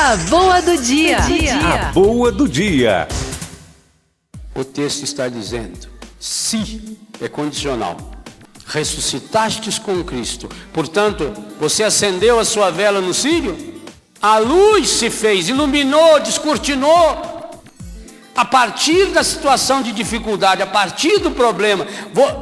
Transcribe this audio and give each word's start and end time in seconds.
A 0.00 0.16
boa 0.16 0.62
do 0.62 0.80
dia. 0.80 1.18
A 1.18 1.92
boa 1.92 2.30
do 2.30 2.48
dia. 2.48 3.08
O 4.54 4.62
texto 4.62 5.02
está 5.02 5.28
dizendo: 5.28 5.88
se 6.20 6.96
é 7.20 7.28
condicional. 7.28 7.96
Ressuscitastes 8.64 9.76
com 9.76 10.04
Cristo. 10.04 10.48
Portanto, 10.72 11.32
você 11.58 11.82
acendeu 11.82 12.38
a 12.38 12.44
sua 12.44 12.70
vela 12.70 13.00
no 13.00 13.12
círio? 13.12 13.80
A 14.22 14.38
luz 14.38 14.88
se 14.88 15.10
fez, 15.10 15.48
iluminou, 15.48 16.20
descortinou. 16.20 17.37
A 18.38 18.44
partir 18.44 19.06
da 19.06 19.24
situação 19.24 19.82
de 19.82 19.90
dificuldade, 19.90 20.62
a 20.62 20.66
partir 20.68 21.18
do 21.18 21.32
problema, 21.32 21.84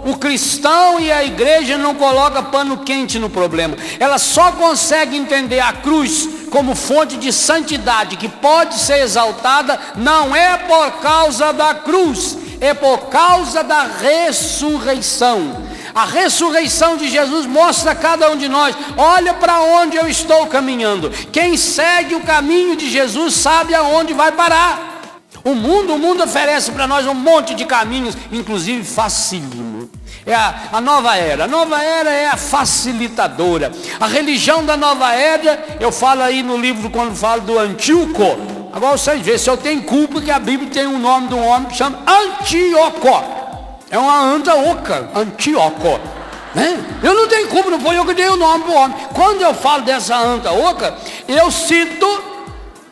o 0.04 0.14
cristão 0.18 1.00
e 1.00 1.10
a 1.10 1.24
igreja 1.24 1.78
não 1.78 1.94
colocam 1.94 2.44
pano 2.44 2.84
quente 2.84 3.18
no 3.18 3.30
problema. 3.30 3.78
Ela 3.98 4.18
só 4.18 4.52
consegue 4.52 5.16
entender 5.16 5.58
a 5.58 5.72
cruz 5.72 6.28
como 6.50 6.74
fonte 6.74 7.16
de 7.16 7.32
santidade 7.32 8.18
que 8.18 8.28
pode 8.28 8.74
ser 8.74 8.98
exaltada, 8.98 9.80
não 9.96 10.36
é 10.36 10.58
por 10.58 11.00
causa 11.00 11.50
da 11.54 11.72
cruz, 11.72 12.36
é 12.60 12.74
por 12.74 13.06
causa 13.06 13.64
da 13.64 13.84
ressurreição. 13.84 15.64
A 15.94 16.04
ressurreição 16.04 16.98
de 16.98 17.08
Jesus 17.08 17.46
mostra 17.46 17.92
a 17.92 17.94
cada 17.94 18.30
um 18.30 18.36
de 18.36 18.50
nós: 18.50 18.76
olha 18.98 19.32
para 19.32 19.62
onde 19.62 19.96
eu 19.96 20.06
estou 20.06 20.46
caminhando. 20.46 21.08
Quem 21.32 21.56
segue 21.56 22.14
o 22.14 22.20
caminho 22.20 22.76
de 22.76 22.90
Jesus 22.90 23.32
sabe 23.32 23.74
aonde 23.74 24.12
vai 24.12 24.30
parar. 24.32 24.95
O 25.46 25.54
mundo, 25.54 25.94
o 25.94 25.98
mundo 25.98 26.24
oferece 26.24 26.72
para 26.72 26.88
nós 26.88 27.06
um 27.06 27.14
monte 27.14 27.54
de 27.54 27.64
caminhos, 27.64 28.18
inclusive 28.32 28.82
facílimo. 28.82 29.88
É 30.26 30.34
a, 30.34 30.70
a, 30.72 30.80
nova 30.80 31.16
era. 31.16 31.44
A 31.44 31.46
nova 31.46 31.80
era 31.80 32.10
é 32.10 32.26
a 32.26 32.36
facilitadora. 32.36 33.70
A 34.00 34.08
religião 34.08 34.64
da 34.66 34.76
nova 34.76 35.14
era, 35.14 35.64
eu 35.78 35.92
falo 35.92 36.22
aí 36.22 36.42
no 36.42 36.56
livro 36.56 36.90
quando 36.90 37.14
falo 37.14 37.42
do 37.42 37.56
Antíoco. 37.60 38.24
Agora 38.72 38.98
vocês 38.98 39.22
veem, 39.22 39.38
se 39.38 39.48
eu 39.48 39.56
tenho 39.56 39.84
culpa 39.84 40.20
que 40.20 40.32
a 40.32 40.40
Bíblia 40.40 40.68
tem 40.68 40.84
um 40.84 40.98
nome 40.98 41.28
de 41.28 41.34
um 41.34 41.46
homem 41.46 41.68
que 41.68 41.76
chama 41.76 42.02
Antíoco. 42.04 43.24
É 43.88 43.96
uma 43.96 44.20
anta 44.20 44.52
oca, 44.52 45.10
Antíoco. 45.14 46.00
Né? 46.56 46.76
Eu 47.04 47.14
não 47.14 47.28
tenho 47.28 47.46
culpa, 47.46 47.70
não 47.70 47.78
foi 47.78 47.96
eu 47.96 48.04
que 48.04 48.14
dei 48.14 48.28
o 48.28 48.36
nome 48.36 48.64
do 48.64 48.72
homem. 48.72 48.96
Quando 49.14 49.42
eu 49.42 49.54
falo 49.54 49.84
dessa 49.84 50.16
anta 50.16 50.50
oca, 50.50 50.92
eu 51.28 51.48
cito 51.52 52.35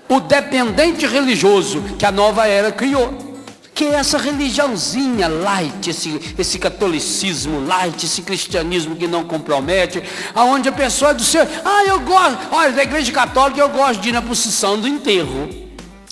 o 0.09 0.21
dependente 0.21 1.07
religioso 1.07 1.81
que 1.99 2.05
a 2.05 2.13
nova 2.13 2.47
era 2.47 2.71
criou. 2.71 3.35
Que 3.75 3.87
é 3.87 3.95
essa 3.95 4.19
religiãozinha 4.19 5.27
light, 5.27 5.91
esse, 5.91 6.35
esse 6.39 6.61
catolicismo 6.61 7.67
light, 7.67 8.05
esse 8.05 8.23
cristianismo 8.23 8.95
que 8.95 9.09
não 9.09 9.25
compromete, 9.25 10.01
aonde 10.33 10.69
a 10.69 10.73
pessoa 10.73 11.13
do 11.13 11.25
seu, 11.25 11.43
ah, 11.43 11.85
eu 11.85 11.99
gosto, 12.01 12.39
olha, 12.53 12.71
da 12.71 12.85
igreja 12.85 13.11
católica 13.11 13.61
eu 13.61 13.69
gosto 13.69 14.01
de 14.01 14.11
ir 14.11 14.13
na 14.13 14.23
posição 14.23 14.79
do 14.79 14.87
enterro. 14.87 15.51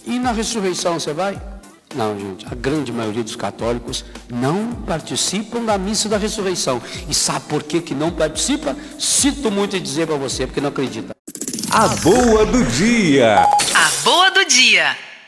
E 0.04 0.18
na 0.18 0.32
ressurreição 0.32 0.98
você 0.98 1.12
vai? 1.12 1.40
Não, 1.94 2.18
gente, 2.18 2.46
a 2.50 2.54
grande 2.54 2.90
maioria 2.90 3.22
dos 3.22 3.36
católicos 3.36 4.04
não 4.28 4.72
participam 4.72 5.62
da 5.62 5.76
missa 5.76 6.08
da 6.08 6.16
ressurreição. 6.16 6.80
E 7.08 7.14
sabe 7.14 7.44
por 7.48 7.62
que, 7.62 7.80
que 7.80 7.94
não 7.94 8.10
participa? 8.10 8.74
Cito 8.98 9.50
muito 9.50 9.76
a 9.76 9.78
dizer 9.78 10.06
para 10.06 10.16
você, 10.16 10.46
porque 10.46 10.60
não 10.60 10.70
acredita. 10.70 11.14
A 11.70 11.88
boa 11.88 12.44
do 12.46 12.64
dia. 12.64 13.46
Boa 14.02 14.30
do 14.30 14.44
dia. 14.44 14.96